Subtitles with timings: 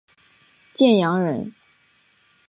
[0.73, 1.53] 建阳人。